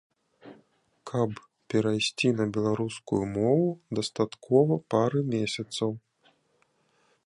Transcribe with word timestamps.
Каб 1.11 1.29
перайсці 1.73 2.27
на 2.39 2.45
беларускую 2.57 3.21
мову 3.37 3.69
дастаткова 4.01 4.73
пары 4.97 5.21
месяцаў. 5.35 5.91